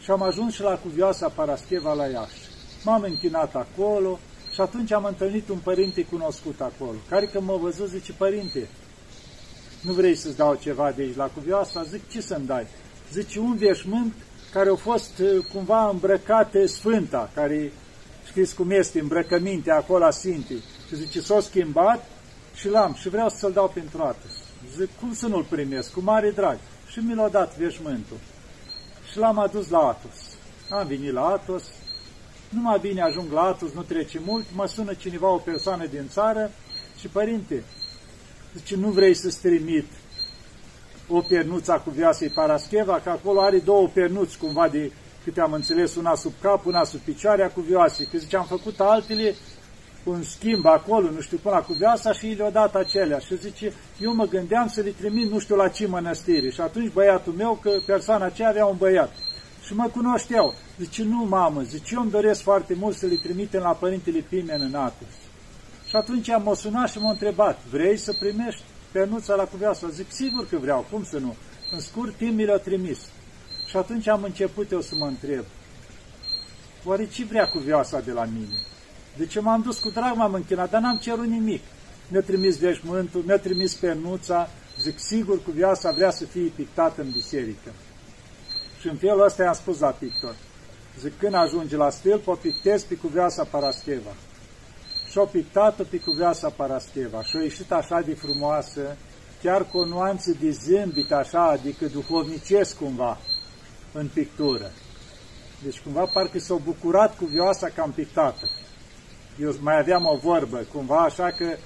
și 0.00 0.10
am 0.10 0.22
ajuns 0.22 0.54
și 0.54 0.62
la 0.62 0.78
cuvioasa 0.78 1.28
Parascheva 1.28 1.92
la 1.92 2.06
Iași. 2.06 2.40
M-am 2.84 3.02
închinat 3.02 3.54
acolo 3.54 4.18
și 4.52 4.60
atunci 4.60 4.92
am 4.92 5.04
întâlnit 5.04 5.48
un 5.48 5.58
părinte 5.58 6.04
cunoscut 6.04 6.60
acolo, 6.60 6.96
care 7.08 7.26
că 7.26 7.40
mă 7.40 7.56
văzut 7.56 7.88
zice, 7.88 8.12
părinte, 8.12 8.68
nu 9.82 9.92
vrei 9.92 10.14
să-ți 10.14 10.36
dau 10.36 10.54
ceva 10.54 10.90
de 10.90 11.02
aici 11.02 11.16
la 11.16 11.26
cuvioasa? 11.26 11.82
Zic, 11.82 12.08
ce 12.10 12.20
să-mi 12.20 12.46
dai? 12.46 12.66
Zice, 13.12 13.38
un 13.38 13.56
veșmânt 13.56 14.14
care 14.52 14.70
a 14.70 14.74
fost 14.74 15.18
uh, 15.18 15.44
cumva 15.52 15.88
îmbrăcate 15.88 16.66
sfânta, 16.66 17.30
care 17.34 17.72
știți 18.26 18.54
cum 18.54 18.70
este, 18.70 19.00
îmbrăcăminte 19.00 19.70
acolo 19.70 20.04
a 20.04 20.10
Sfintei. 20.10 20.62
Și 20.88 20.96
zice, 20.96 21.20
s-a 21.20 21.40
schimbat 21.40 22.08
și 22.54 22.68
l-am 22.68 22.94
și 22.94 23.08
vreau 23.08 23.28
să-l 23.28 23.52
dau 23.52 23.68
pentru 23.68 24.02
atât. 24.02 24.30
Zic, 24.76 24.88
cum 25.00 25.14
să 25.14 25.26
nu-l 25.26 25.44
primesc? 25.48 25.92
Cu 25.92 26.00
mare 26.00 26.30
drag. 26.30 26.58
Și 26.90 26.98
mi 26.98 27.14
l-a 27.14 27.28
dat 27.28 27.56
veșmântul. 27.56 28.16
Și 29.10 29.18
l-am 29.18 29.38
adus 29.38 29.68
la 29.68 29.78
Atos. 29.78 30.16
Am 30.68 30.86
venit 30.86 31.12
la 31.12 31.26
Atos, 31.26 31.62
numai 32.48 32.78
bine 32.80 33.00
ajung 33.00 33.32
la 33.32 33.42
Atos, 33.42 33.72
nu 33.72 33.82
trece 33.82 34.20
mult, 34.24 34.44
mă 34.54 34.66
sună 34.66 34.94
cineva, 34.94 35.28
o 35.28 35.36
persoană 35.36 35.86
din 35.86 36.08
țară 36.08 36.50
și, 36.98 37.08
părinte, 37.08 37.64
zice, 38.56 38.76
nu 38.76 38.88
vrei 38.88 39.14
să-ți 39.14 39.40
trimit 39.40 39.86
o 41.08 41.20
pernuță 41.20 41.82
cu 41.84 41.90
vioasei 41.90 42.28
Parascheva, 42.28 43.00
că 43.00 43.10
acolo 43.10 43.40
are 43.40 43.58
două 43.58 43.88
pernuți, 43.88 44.38
cumva 44.38 44.68
de 44.68 44.92
câte 45.24 45.40
am 45.40 45.52
înțeles, 45.52 45.94
una 45.94 46.14
sub 46.14 46.32
cap, 46.40 46.66
una 46.66 46.84
sub 46.84 47.00
picioarea 47.00 47.50
cu 47.50 47.60
vioase. 47.60 48.04
Că 48.04 48.18
zice, 48.18 48.36
am 48.36 48.44
făcut 48.44 48.80
altele, 48.80 49.34
un 50.04 50.22
schimb 50.22 50.66
acolo, 50.66 51.10
nu 51.10 51.20
știu, 51.20 51.38
până 51.42 51.64
cu 51.66 51.72
viața 51.72 52.12
și 52.12 52.26
le-au 52.26 52.50
dat 52.50 52.74
acelea. 52.74 53.18
Și 53.18 53.38
zice, 53.38 53.72
eu 54.00 54.14
mă 54.14 54.24
gândeam 54.24 54.68
să 54.68 54.80
le 54.80 54.90
trimit 54.90 55.30
nu 55.30 55.38
știu 55.38 55.56
la 55.56 55.68
ce 55.68 55.86
mănăstire. 55.86 56.50
Și 56.50 56.60
atunci 56.60 56.92
băiatul 56.92 57.32
meu, 57.32 57.58
că 57.62 57.70
persoana 57.86 58.24
aceea 58.24 58.48
avea 58.48 58.66
un 58.66 58.76
băiat. 58.76 59.12
Și 59.64 59.74
mă 59.74 59.88
cunoșteau. 59.92 60.54
Zice, 60.78 61.02
nu, 61.02 61.24
mamă, 61.24 61.62
zice, 61.62 61.94
eu 61.94 62.00
îmi 62.00 62.10
doresc 62.10 62.42
foarte 62.42 62.74
mult 62.74 62.96
să 62.96 63.06
le 63.06 63.14
trimitem 63.14 63.60
la 63.62 63.70
Părintele 63.70 64.18
Pimen 64.18 64.60
în 64.60 64.74
Atos. 64.74 65.14
Și 65.88 65.96
atunci 65.96 66.28
am 66.28 66.54
sunat 66.54 66.90
și 66.90 66.98
m-a 66.98 67.10
întrebat, 67.10 67.58
vrei 67.70 67.96
să 67.96 68.12
primești 68.12 68.62
pernuța 68.92 69.34
la 69.34 69.44
cuvioasă? 69.44 69.88
Zic, 69.88 70.10
sigur 70.10 70.48
că 70.48 70.56
vreau, 70.56 70.86
cum 70.90 71.04
să 71.04 71.18
nu? 71.18 71.36
În 71.70 71.80
scurt 71.80 72.14
timp 72.14 72.36
mi 72.36 72.44
l-a 72.44 72.56
trimis. 72.56 72.98
Și 73.66 73.76
atunci 73.76 74.08
am 74.08 74.22
început 74.22 74.70
eu 74.70 74.80
să 74.80 74.94
mă 74.94 75.06
întreb, 75.06 75.44
oare 76.84 77.06
ce 77.06 77.24
vrea 77.24 77.46
cuvioasa 77.46 78.00
de 78.00 78.12
la 78.12 78.24
mine? 78.24 78.56
De 79.16 79.26
ce 79.26 79.40
m-am 79.40 79.62
dus 79.62 79.78
cu 79.78 79.90
drag, 79.90 80.16
m-am 80.16 80.34
închinat, 80.34 80.70
dar 80.70 80.80
n-am 80.80 80.96
cerut 80.96 81.26
nimic. 81.26 81.62
Mi-a 82.08 82.20
trimis 82.20 82.58
veșmântul, 82.58 83.22
mi-a 83.26 83.38
trimis 83.38 83.74
pernuța, 83.74 84.48
zic, 84.80 84.98
sigur 84.98 85.42
cuvioasa 85.42 85.90
vrea 85.90 86.10
să 86.10 86.24
fie 86.24 86.52
pictată 86.56 87.02
în 87.02 87.10
biserică. 87.10 87.72
Și 88.80 88.88
în 88.88 88.96
felul 88.96 89.24
ăsta 89.24 89.42
i-am 89.42 89.54
spus 89.54 89.78
la 89.78 89.88
pictor. 89.88 90.34
Zic, 91.00 91.18
când 91.18 91.34
ajunge 91.34 91.76
la 91.76 91.90
stil, 91.90 92.22
o 92.24 92.34
pictez 92.34 92.82
pe 92.82 92.94
cuvioasa 92.94 93.44
Parascheva. 93.44 94.14
Și-o 95.10 95.24
pictat-o 95.24 95.82
pe 95.82 95.98
cuvioasa 95.98 96.48
Parascheva. 96.48 97.22
Și-o 97.22 97.40
ieșit 97.40 97.72
așa 97.72 98.00
de 98.00 98.14
frumoasă, 98.14 98.96
chiar 99.42 99.68
cu 99.68 99.78
o 99.78 99.84
nuanță 99.84 100.30
de 100.40 100.50
zâmbit 100.50 101.12
așa, 101.12 101.48
adică 101.48 101.86
duhovnicesc 101.86 102.76
cumva, 102.76 103.18
în 103.92 104.08
pictură. 104.14 104.70
Deci 105.62 105.80
cumva 105.80 106.04
parcă 106.04 106.38
s-au 106.38 106.60
bucurat 106.64 107.16
cuvioasa 107.16 107.68
că 107.68 107.80
am 107.80 107.90
pictată. 107.90 108.48
Eu 109.40 109.54
mai 109.60 109.78
aveam 109.78 110.06
o 110.06 110.16
vorbă, 110.16 110.66
cumva 110.72 110.98
așa 110.98 111.30
că 111.30 111.56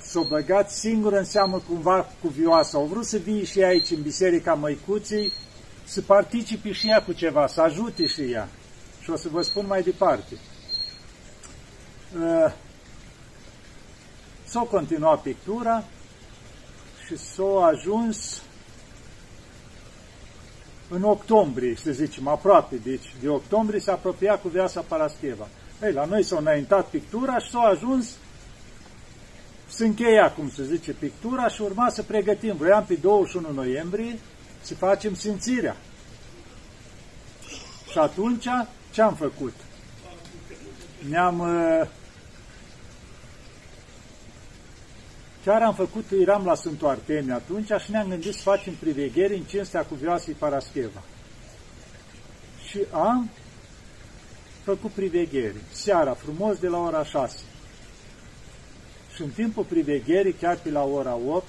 s-au 0.00 0.22
băgat 0.22 0.70
singur 0.70 1.12
în 1.12 1.24
seamă 1.24 1.62
cumva 1.68 2.08
cuvioasa. 2.20 2.78
Au 2.78 2.84
vrut 2.84 3.04
să 3.04 3.16
vii 3.16 3.44
și 3.44 3.62
aici 3.62 3.90
în 3.90 4.02
Biserica 4.02 4.54
Măicuții, 4.54 5.32
să 5.84 6.02
participe 6.02 6.72
și 6.72 6.88
ea 6.88 7.02
cu 7.02 7.12
ceva, 7.12 7.46
să 7.46 7.60
ajute 7.60 8.06
și 8.06 8.20
ea. 8.20 8.48
Și 9.02 9.10
o 9.10 9.16
să 9.16 9.28
vă 9.28 9.42
spun 9.42 9.66
mai 9.66 9.82
departe. 9.82 10.34
Uh, 12.16 12.52
s-a 14.44 14.60
continuat 14.60 15.22
pictura 15.22 15.84
și 17.06 17.16
s-a 17.16 17.66
ajuns 17.66 18.42
în 20.88 21.02
octombrie, 21.02 21.76
să 21.76 21.90
zicem, 21.90 22.28
aproape, 22.28 22.76
deci 22.76 23.14
de 23.20 23.28
octombrie 23.28 23.80
s-a 23.80 23.92
apropiat 23.92 24.40
cu 24.40 24.48
viața 24.48 24.80
Parascheva. 24.80 25.48
Ei, 25.82 25.92
la 25.92 26.04
noi 26.04 26.22
s-a 26.22 26.38
înaintat 26.38 26.86
pictura 26.88 27.38
și 27.38 27.50
s-a 27.50 27.60
ajuns 27.60 28.16
să 29.68 29.84
încheia, 29.84 30.32
cum 30.32 30.50
se 30.50 30.64
zice, 30.64 30.92
pictura 30.92 31.48
și 31.48 31.62
urma 31.62 31.88
să 31.88 32.02
pregătim. 32.02 32.56
Vroiam 32.56 32.84
pe 32.84 32.94
21 32.94 33.52
noiembrie 33.52 34.18
să 34.60 34.74
facem 34.74 35.14
simțirea. 35.14 35.76
Și 37.90 37.98
atunci, 37.98 38.46
ce 38.90 39.02
am 39.02 39.14
făcut? 39.14 39.54
Ne-am... 41.08 41.38
Uh, 41.38 41.88
chiar 45.44 45.62
am 45.62 45.74
făcut, 45.74 46.04
eram 46.20 46.44
la 46.44 46.54
Sfântul 46.54 46.88
Artemie 46.88 47.32
atunci 47.32 47.70
și 47.84 47.90
ne-am 47.90 48.08
gândit 48.08 48.34
să 48.34 48.42
facem 48.42 48.74
privegheri 48.74 49.36
în 49.36 49.42
cinstea 49.42 49.84
cuvioasei 49.84 50.34
Parascheva. 50.34 51.02
Și 52.68 52.78
am 52.90 53.30
făcut 54.64 54.90
privegheri, 54.90 55.56
seara, 55.72 56.14
frumos, 56.14 56.58
de 56.58 56.68
la 56.68 56.78
ora 56.78 57.04
6. 57.04 57.36
Și 59.14 59.22
în 59.22 59.30
timpul 59.30 59.64
privegherii, 59.64 60.32
chiar 60.32 60.58
pe 60.62 60.70
la 60.70 60.84
ora 60.84 61.14
8, 61.14 61.46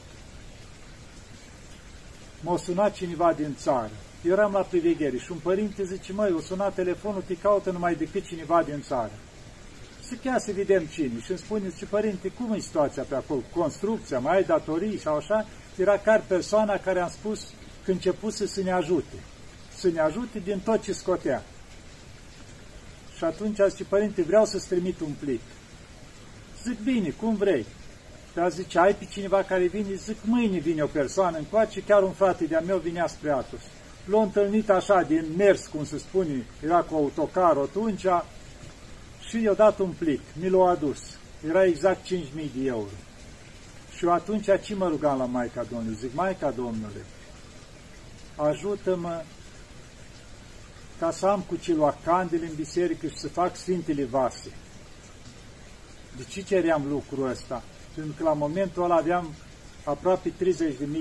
m-a 2.42 2.58
sunat 2.58 2.94
cineva 2.94 3.34
din 3.34 3.56
țară. 3.58 3.92
Eu 4.26 4.32
eram 4.32 4.52
la 4.52 4.62
priveghere 4.62 5.18
și 5.18 5.32
un 5.32 5.38
părinte 5.38 5.84
zice, 5.84 6.14
măi, 6.14 6.32
o 6.32 6.40
sunat 6.40 6.74
telefonul, 6.74 7.24
te 7.28 7.36
caută 7.36 7.72
numai 7.72 7.96
decât 7.96 8.26
cineva 8.26 8.64
din 8.64 8.82
țară. 8.82 9.12
Și 10.08 10.16
chiar 10.16 10.40
să 10.40 10.52
vedem 10.52 10.86
cine. 10.86 11.20
Și 11.24 11.30
îmi 11.30 11.40
spune, 11.40 11.70
zice, 11.70 11.86
părinte, 11.86 12.30
cum 12.30 12.54
e 12.54 12.60
situația 12.60 13.04
pe 13.04 13.16
acolo? 13.16 13.42
Construcția, 13.56 14.20
mai 14.20 14.36
ai 14.36 14.44
datorii 14.44 14.98
sau 14.98 15.16
așa? 15.16 15.48
Era 15.76 15.98
chiar 15.98 16.24
persoana 16.28 16.78
care 16.78 17.00
am 17.00 17.10
spus 17.10 17.54
că 17.84 17.92
începuse 17.92 18.48
să 18.48 18.62
ne 18.62 18.72
ajute. 18.72 19.16
Să 19.76 19.90
ne 19.90 20.00
ajute 20.00 20.40
din 20.40 20.60
tot 20.60 20.82
ce 20.82 20.94
scotea. 20.94 21.44
Și 23.24 23.30
atunci 23.30 23.60
a 23.60 23.68
zis, 23.68 23.86
părinte, 23.86 24.22
vreau 24.22 24.46
să-ți 24.46 24.68
trimit 24.68 25.00
un 25.00 25.12
plic. 25.20 25.42
Zic, 26.64 26.80
bine, 26.80 27.10
cum 27.10 27.36
vrei. 27.36 27.66
Dar 28.34 28.52
zice, 28.52 28.80
ai 28.80 28.96
pe 28.96 29.08
cineva 29.12 29.44
care 29.44 29.68
vine? 29.68 29.94
Zic, 29.94 30.18
mâine 30.24 30.58
vine 30.58 30.82
o 30.82 30.86
persoană 30.88 31.38
încoace, 31.38 31.82
chiar 31.82 32.04
un 32.04 32.12
frate 32.12 32.46
de-a 32.46 32.60
meu 32.60 32.78
vinea 32.78 33.08
spre 33.08 33.32
Atos. 33.32 33.60
L-a 34.06 34.22
întâlnit 34.22 34.70
așa, 34.70 35.02
din 35.02 35.26
mers, 35.38 35.68
cum 35.68 35.86
se 35.86 35.98
spune, 35.98 36.46
era 36.64 36.82
cu 36.82 36.96
autocar 36.96 37.58
atunci, 37.58 38.06
și 39.28 39.42
i-a 39.42 39.54
dat 39.54 39.80
un 39.80 39.92
plic, 39.98 40.22
mi 40.40 40.50
l-a 40.50 40.70
adus. 40.70 41.00
Era 41.48 41.66
exact 41.66 42.06
5.000 42.06 42.12
de 42.34 42.66
euro. 42.66 42.96
Și 43.98 44.06
eu 44.06 44.12
atunci 44.12 44.48
ce 44.62 44.76
mă 44.76 44.88
rugam 44.88 45.18
la 45.18 45.26
Maica 45.26 45.66
Domnului? 45.72 45.98
Zic, 45.98 46.14
Maica 46.14 46.52
Domnule, 46.52 47.06
ajută-mă 48.36 49.22
ca 51.00 51.12
să 51.12 51.26
am 51.26 51.42
cu 51.48 51.56
ce 51.56 51.74
lua 51.74 51.98
candele 52.04 52.46
în 52.46 52.56
biserică 52.56 53.08
și 53.08 53.18
să 53.18 53.28
fac 53.28 53.56
Sfintele 53.56 54.06
Vase. 54.06 54.50
De 56.18 56.24
ce 56.24 56.42
ceream 56.42 56.86
lucrul 56.90 57.30
ăsta? 57.30 57.64
Pentru 57.96 58.14
că 58.18 58.24
la 58.24 58.34
momentul 58.34 58.84
ăla 58.84 58.96
aveam 58.96 59.34
aproape 59.84 60.30
30.000 60.30 60.36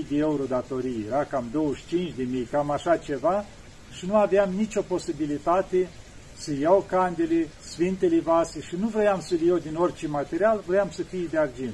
de 0.09 0.17
euro 0.17 0.43
datorii, 0.43 1.05
era 1.07 1.23
cam 1.23 1.73
25.000, 2.15 2.49
cam 2.51 2.71
așa 2.71 2.97
ceva, 2.97 3.45
și 3.91 4.05
nu 4.05 4.15
aveam 4.15 4.49
nicio 4.49 4.81
posibilitate 4.81 5.89
să 6.37 6.53
iau 6.53 6.85
candele, 6.87 7.47
Sfintele 7.61 8.19
Vase 8.19 8.61
și 8.61 8.75
nu 8.75 8.87
vroiam 8.87 9.21
să 9.21 9.35
le 9.39 9.45
iau 9.45 9.57
din 9.57 9.75
orice 9.75 10.07
material, 10.07 10.63
vroiam 10.65 10.89
să 10.91 11.03
fie 11.03 11.27
de 11.29 11.37
argint. 11.37 11.73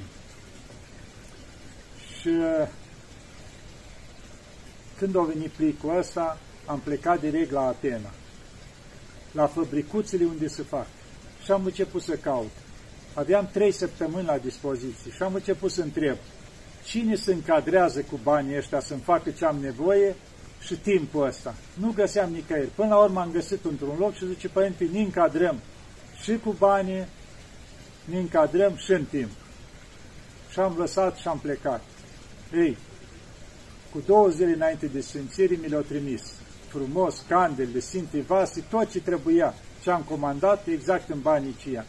Și 2.20 2.30
când 4.98 5.16
a 5.16 5.20
venit 5.20 5.50
plicul 5.50 5.98
ăsta, 5.98 6.38
am 6.70 6.78
plecat 6.78 7.20
direct 7.20 7.50
la 7.50 7.66
Atena, 7.66 8.10
la 9.32 9.46
fabricuțele 9.46 10.24
unde 10.24 10.48
se 10.48 10.62
fac. 10.62 10.86
Și 11.44 11.50
am 11.50 11.64
început 11.64 12.02
să 12.02 12.12
caut. 12.12 12.50
Aveam 13.14 13.48
trei 13.52 13.72
săptămâni 13.72 14.26
la 14.26 14.38
dispoziție 14.38 15.10
și 15.10 15.22
am 15.22 15.34
început 15.34 15.70
să 15.70 15.82
întreb 15.82 16.16
cine 16.84 17.14
se 17.14 17.32
încadrează 17.32 18.00
cu 18.00 18.20
banii 18.22 18.56
ăștia 18.56 18.80
să-mi 18.80 19.00
facă 19.00 19.30
ce 19.30 19.44
am 19.44 19.56
nevoie 19.56 20.14
și 20.60 20.74
timpul 20.76 21.26
ăsta. 21.26 21.54
Nu 21.74 21.92
găseam 21.92 22.30
nicăieri. 22.30 22.68
Până 22.74 22.88
la 22.88 22.98
urmă 22.98 23.20
am 23.20 23.30
găsit 23.30 23.64
într-un 23.64 23.96
loc 23.98 24.14
și 24.14 24.26
zice, 24.26 24.48
părinte, 24.48 24.88
ne 24.92 25.00
încadrăm 25.00 25.58
și 26.22 26.38
cu 26.44 26.52
banii, 26.58 27.06
ne 28.04 28.18
încadrăm 28.18 28.76
și 28.76 28.92
în 28.92 29.04
timp. 29.04 29.30
Și 30.50 30.58
am 30.58 30.74
lăsat 30.78 31.16
și 31.16 31.28
am 31.28 31.38
plecat. 31.38 31.82
Ei, 32.54 32.76
cu 33.92 34.02
două 34.06 34.28
zile 34.28 34.52
înainte 34.52 34.86
de 34.86 35.00
sfințire 35.00 35.58
mi 35.62 35.68
le-au 35.68 35.82
trimis. 35.82 36.22
Frumos, 36.70 37.24
candele, 37.28 37.80
sinte 37.80 38.20
vase, 38.20 38.64
tot 38.70 38.90
ce 38.90 39.00
trebuia. 39.00 39.54
Ce 39.82 39.90
am 39.90 40.02
comandat 40.02 40.66
exact 40.66 41.08
în 41.08 41.20
banii 41.20 41.56
ceia. 41.62 41.84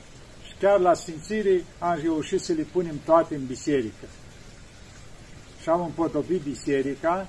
Și 0.45 0.53
chiar 0.59 0.79
la 0.79 0.93
sfințire 0.93 1.63
am 1.79 1.99
reușit 2.01 2.41
să 2.41 2.53
le 2.53 2.61
punem 2.61 2.99
toate 3.05 3.35
în 3.35 3.45
biserică. 3.45 4.05
Și 5.61 5.69
am 5.69 5.81
împodobit 5.81 6.41
biserica 6.41 7.27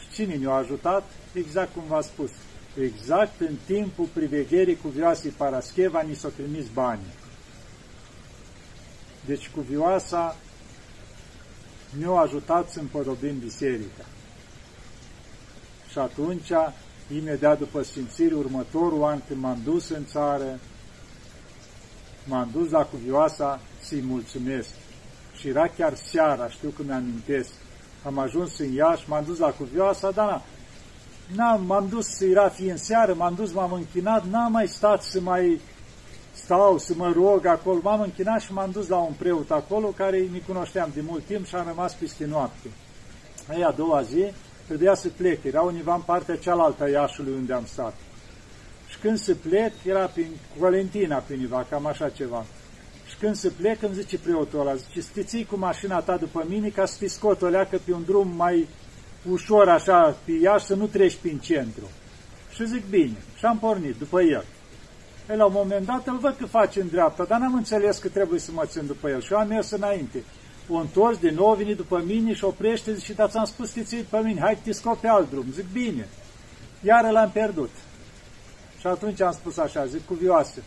și 0.00 0.14
cine 0.14 0.34
ne-a 0.34 0.52
ajutat? 0.54 1.04
Exact 1.32 1.72
cum 1.72 1.82
v-a 1.88 2.00
spus. 2.00 2.30
Exact 2.80 3.40
în 3.40 3.56
timpul 3.66 4.08
privegherii 4.12 4.76
cu 4.76 4.88
vioasei 4.88 5.30
Parascheva 5.30 6.02
ni 6.02 6.14
s-au 6.14 6.30
trimis 6.30 6.66
banii. 6.72 7.14
Deci 9.26 9.50
cu 9.54 9.60
vioasa 9.60 10.36
ne-au 11.98 12.18
ajutat 12.18 12.70
să 12.70 12.80
împodobim 12.80 13.38
biserica. 13.38 14.04
Și 15.94 16.00
atunci, 16.00 16.50
imediat 17.14 17.58
după 17.58 17.82
Sfințire, 17.82 18.34
următorul 18.34 19.04
an 19.04 19.20
când 19.28 19.40
m-am 19.40 19.58
dus 19.64 19.88
în 19.88 20.06
țară, 20.06 20.58
m-am 22.24 22.48
dus 22.52 22.70
la 22.70 22.82
cuvioasa 22.82 23.60
să-i 23.82 24.02
mulțumesc. 24.02 24.68
Și 25.36 25.48
era 25.48 25.66
chiar 25.76 25.94
seara, 25.94 26.48
știu 26.48 26.68
că 26.68 26.82
mi-amintesc, 26.86 27.50
am 28.04 28.18
ajuns 28.18 28.58
în 28.58 28.72
Iași, 28.72 29.08
m-am 29.08 29.24
dus 29.24 29.38
la 29.38 29.50
Cuvioasa, 29.50 30.10
dar 30.10 30.26
na, 30.26 30.42
n-am, 31.34 31.64
m-am 31.64 31.88
dus, 31.88 32.20
era 32.20 32.48
fiind 32.48 32.78
seară, 32.78 33.14
m-am 33.14 33.34
dus, 33.34 33.52
m-am 33.52 33.72
închinat, 33.72 34.24
n-am 34.24 34.52
mai 34.52 34.66
stat 34.66 35.02
să 35.02 35.20
mai 35.20 35.60
stau, 36.32 36.78
să 36.78 36.92
mă 36.96 37.12
rog 37.12 37.46
acolo, 37.46 37.80
m-am 37.82 38.00
închinat 38.00 38.40
și 38.40 38.52
m-am 38.52 38.70
dus 38.70 38.88
la 38.88 38.96
un 38.96 39.12
preot 39.18 39.50
acolo, 39.50 39.86
care 39.86 40.28
mi 40.32 40.42
cunoșteam 40.46 40.90
de 40.94 41.00
mult 41.00 41.24
timp 41.24 41.46
și 41.46 41.54
am 41.54 41.66
rămas 41.66 41.94
peste 41.94 42.24
noapte. 42.24 42.68
Aia 43.48 43.68
a 43.68 43.72
doua 43.72 44.02
zi, 44.02 44.32
trebuia 44.66 44.94
să 44.94 45.08
plec, 45.08 45.44
era 45.44 45.60
undeva 45.60 45.94
în 45.94 46.00
partea 46.00 46.36
cealaltă 46.36 46.84
a 46.84 46.88
Iașului 46.88 47.32
unde 47.32 47.52
am 47.52 47.64
stat. 47.66 47.94
Și 48.88 48.98
când 48.98 49.18
se 49.18 49.34
plec, 49.34 49.72
era 49.84 50.06
prin 50.06 50.30
Valentina, 50.58 51.16
prin 51.16 51.66
cam 51.70 51.86
așa 51.86 52.08
ceva. 52.08 52.44
Și 53.06 53.16
când 53.20 53.34
se 53.34 53.48
plec, 53.48 53.82
îmi 53.82 53.94
zice 53.94 54.18
preotul 54.18 54.60
ăla, 54.60 54.74
zice, 54.74 55.00
să 55.00 55.36
cu 55.48 55.56
mașina 55.56 56.00
ta 56.00 56.16
după 56.16 56.44
mine 56.48 56.68
ca 56.68 56.86
să 56.86 56.96
te 56.98 57.08
scot 57.08 57.42
o 57.42 57.46
leacă 57.46 57.80
pe 57.84 57.92
un 57.92 58.04
drum 58.04 58.28
mai 58.36 58.68
ușor 59.30 59.68
așa 59.68 60.16
pe 60.24 60.32
Iași, 60.32 60.64
să 60.64 60.74
nu 60.74 60.86
treci 60.86 61.16
prin 61.16 61.38
centru. 61.38 61.90
Și 62.54 62.66
zic, 62.66 62.84
bine. 62.90 63.16
Și 63.38 63.44
am 63.44 63.58
pornit 63.58 63.94
după 63.98 64.22
el. 64.22 64.44
El, 65.30 65.36
la 65.36 65.44
un 65.44 65.52
moment 65.52 65.86
dat 65.86 66.06
îl 66.06 66.18
văd 66.18 66.36
că 66.38 66.46
face 66.46 66.80
în 66.80 66.88
dreapta, 66.88 67.24
dar 67.24 67.38
n-am 67.40 67.54
înțeles 67.54 67.98
că 67.98 68.08
trebuie 68.08 68.40
să 68.40 68.50
mă 68.52 68.64
țin 68.66 68.86
după 68.86 69.08
el. 69.08 69.20
Și 69.20 69.32
eu 69.32 69.38
am 69.38 69.48
mers 69.48 69.70
înainte. 69.70 70.22
O 70.68 70.74
întors 70.74 71.18
din 71.18 71.34
nou, 71.34 71.54
vine 71.54 71.72
după 71.72 72.02
mine 72.06 72.34
și 72.34 72.44
oprește 72.44 72.98
și 72.98 73.12
da, 73.12 73.28
ți-am 73.28 73.44
spus 73.44 73.72
că 73.72 73.80
pe 74.10 74.18
mine, 74.18 74.40
hai 74.40 74.58
te 74.62 74.72
scot 74.72 74.98
pe 74.98 75.08
alt 75.08 75.30
drum. 75.30 75.44
Zic, 75.52 75.64
bine. 75.72 76.08
Iar 76.80 77.10
l-am 77.10 77.30
pierdut. 77.30 77.70
Și 78.78 78.86
atunci 78.86 79.20
am 79.20 79.32
spus 79.32 79.56
așa, 79.56 79.86
zic, 79.86 80.06
cuvioasă, 80.06 80.62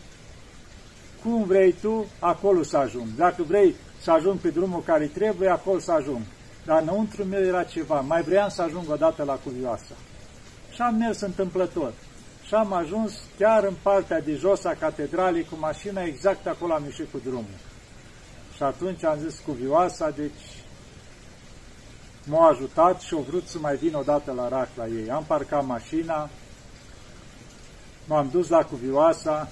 cum 1.22 1.44
vrei 1.44 1.72
tu, 1.72 2.06
acolo 2.18 2.62
să 2.62 2.76
ajung. 2.76 3.06
Dacă 3.16 3.42
vrei 3.42 3.74
să 4.00 4.10
ajung 4.10 4.38
pe 4.38 4.48
drumul 4.48 4.82
care 4.82 5.06
trebuie, 5.06 5.48
acolo 5.48 5.78
să 5.78 5.92
ajung. 5.92 6.20
Dar 6.64 6.82
înăuntru 6.82 7.24
meu 7.24 7.42
era 7.42 7.62
ceva, 7.62 8.00
mai 8.00 8.22
vreau 8.22 8.48
să 8.48 8.62
ajung 8.62 8.90
odată 8.90 9.22
la 9.22 9.34
cuvioasa. 9.34 9.94
Și 10.70 10.80
am 10.80 10.94
mers 10.94 11.20
întâmplător. 11.20 11.92
Și 12.46 12.54
am 12.54 12.72
ajuns 12.72 13.12
chiar 13.38 13.64
în 13.64 13.74
partea 13.82 14.20
de 14.20 14.34
jos 14.34 14.64
a 14.64 14.74
catedralei 14.80 15.44
cu 15.44 15.56
mașina, 15.58 16.02
exact 16.02 16.46
acolo 16.46 16.72
am 16.72 16.84
ieșit 16.84 17.10
cu 17.10 17.18
drumul. 17.24 17.67
Și 18.58 18.64
atunci 18.64 19.04
am 19.04 19.18
zis 19.18 19.38
cuvioasa, 19.38 20.10
deci 20.10 20.62
m-a 22.24 22.48
ajutat 22.48 23.00
și 23.00 23.14
au 23.14 23.20
vrut 23.20 23.46
să 23.46 23.58
mai 23.58 23.76
vin 23.76 23.94
odată 23.94 24.32
la 24.32 24.48
rac 24.48 24.68
la 24.74 24.86
ei. 24.86 25.10
Am 25.10 25.24
parcat 25.24 25.66
mașina, 25.66 26.30
m-am 28.06 28.28
dus 28.32 28.48
la 28.48 28.64
cuvioasa, 28.64 29.48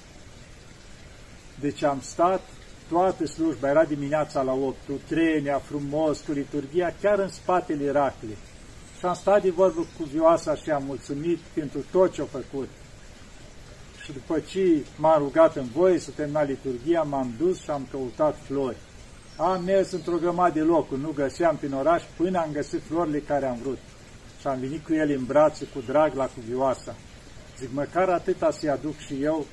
deci 1.61 1.83
am 1.83 2.01
stat 2.01 2.41
toată 2.89 3.27
slujba, 3.27 3.69
era 3.69 3.85
dimineața 3.85 4.43
la 4.43 4.53
8, 4.53 4.77
cu 4.87 5.01
trenia 5.09 5.59
frumos, 5.59 6.21
cu 6.21 6.33
liturgia, 6.33 6.95
chiar 7.01 7.19
în 7.19 7.29
spatele 7.29 7.85
Iracle. 7.85 8.37
Și 8.99 9.05
am 9.05 9.15
stat 9.15 9.43
de 9.43 9.51
vorbă 9.51 9.87
cu 9.99 10.05
vioasa 10.05 10.55
și 10.55 10.71
am 10.71 10.83
mulțumit 10.85 11.39
pentru 11.39 11.85
tot 11.91 12.13
ce 12.13 12.23
a 12.23 12.25
făcut. 12.25 12.69
Și 14.05 14.13
după 14.13 14.41
ce 14.41 14.85
m-am 14.97 15.23
rugat 15.23 15.57
în 15.57 15.67
voie 15.75 15.99
să 15.99 16.11
termina 16.11 16.43
liturgia, 16.43 17.03
m-am 17.03 17.35
dus 17.39 17.61
și 17.61 17.71
am 17.71 17.87
căutat 17.91 18.37
flori. 18.47 18.77
Am 19.37 19.65
mers 19.65 19.91
într-o 19.91 20.17
grămadă 20.17 20.53
de 20.53 20.61
locuri, 20.65 21.01
nu 21.01 21.11
găseam 21.11 21.57
prin 21.57 21.73
oraș, 21.73 22.03
până 22.17 22.39
am 22.39 22.53
găsit 22.53 22.83
florile 22.83 23.19
care 23.19 23.47
am 23.47 23.59
vrut. 23.63 23.79
Și 24.41 24.47
am 24.47 24.59
venit 24.61 24.85
cu 24.85 24.95
el 24.95 25.11
în 25.11 25.25
brațe, 25.25 25.65
cu 25.65 25.81
drag 25.87 26.15
la 26.15 26.27
cuvioasa. 26.27 26.95
Zic, 27.59 27.69
măcar 27.73 28.09
atâta 28.09 28.51
să-i 28.51 28.69
aduc 28.69 28.99
și 28.99 29.23
eu 29.23 29.47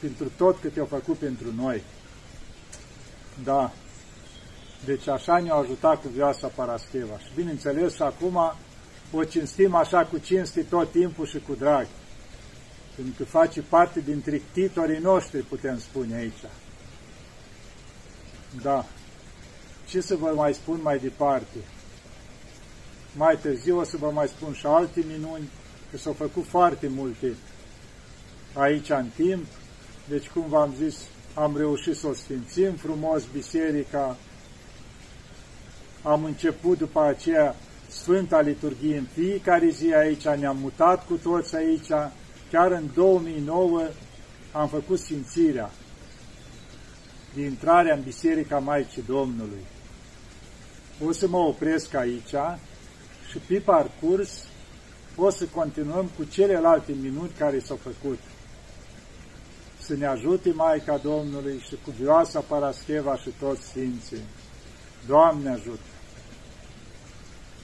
pentru 0.00 0.30
tot 0.36 0.58
cât 0.58 0.76
i-au 0.76 0.86
făcut 0.86 1.16
pentru 1.16 1.52
noi. 1.56 1.82
Da. 3.44 3.72
Deci 4.84 5.08
așa 5.08 5.38
ne-a 5.38 5.54
ajutat 5.54 6.00
cu 6.00 6.08
vioasa 6.08 6.46
Parascheva. 6.46 7.18
Și 7.18 7.28
bineînțeles, 7.34 8.00
acum 8.00 8.52
o 9.12 9.24
cinstim 9.24 9.74
așa 9.74 10.04
cu 10.04 10.18
cinste 10.18 10.62
tot 10.62 10.90
timpul 10.90 11.26
și 11.26 11.38
cu 11.38 11.54
drag. 11.54 11.86
Pentru 12.94 13.14
că 13.16 13.24
face 13.24 13.60
parte 13.60 14.00
dintre 14.00 14.42
titorii 14.52 14.98
noștri, 14.98 15.42
putem 15.42 15.78
spune 15.78 16.14
aici. 16.14 16.44
Da. 18.62 18.84
Ce 19.88 20.00
să 20.00 20.16
vă 20.16 20.32
mai 20.34 20.54
spun 20.54 20.80
mai 20.82 20.98
departe? 20.98 21.58
Mai 23.16 23.38
târziu 23.38 23.78
o 23.78 23.84
să 23.84 23.96
vă 23.96 24.10
mai 24.10 24.28
spun 24.28 24.52
și 24.52 24.66
alte 24.66 25.04
minuni, 25.06 25.50
că 25.90 25.96
s-au 25.96 26.12
făcut 26.12 26.44
foarte 26.46 26.88
multe 26.88 27.34
aici 28.52 28.90
în 28.90 29.06
timp. 29.14 29.44
Deci, 30.08 30.28
cum 30.28 30.44
v-am 30.48 30.74
zis, 30.78 30.96
am 31.34 31.56
reușit 31.56 31.96
să 31.96 32.06
o 32.06 32.12
sfințim 32.12 32.72
frumos 32.72 33.22
biserica, 33.32 34.16
am 36.02 36.24
început 36.24 36.78
după 36.78 37.02
aceea 37.02 37.56
Sfânta 37.88 38.40
Liturghie 38.40 38.96
în 38.96 39.06
fiecare 39.12 39.68
zi 39.68 39.94
aici, 39.94 40.28
ne-am 40.28 40.56
mutat 40.56 41.06
cu 41.06 41.14
toți 41.14 41.56
aici, 41.56 41.88
chiar 42.50 42.70
în 42.70 42.90
2009 42.94 43.82
am 44.52 44.68
făcut 44.68 44.98
sfințirea 44.98 45.70
de 47.34 47.42
intrarea 47.42 47.94
în 47.94 48.02
Biserica 48.02 48.58
Maicii 48.58 49.02
Domnului. 49.06 49.64
O 51.02 51.12
să 51.12 51.28
mă 51.28 51.36
opresc 51.36 51.94
aici 51.94 52.34
și 53.30 53.38
pe 53.46 53.58
parcurs 53.58 54.44
o 55.16 55.30
să 55.30 55.44
continuăm 55.54 56.10
cu 56.16 56.24
celelalte 56.24 56.92
minuni 57.00 57.30
care 57.38 57.58
s-au 57.58 57.76
făcut 57.76 58.18
să 59.78 59.94
ne 59.94 60.06
ajute 60.06 60.52
Maica 60.52 60.96
Domnului 60.96 61.62
și 61.68 61.78
cu 61.84 61.90
vioasa 61.90 62.40
Parascheva 62.40 63.16
și 63.16 63.30
toți 63.38 63.62
Sfinții. 63.62 64.22
Doamne 65.06 65.50
ajută! 65.50 65.93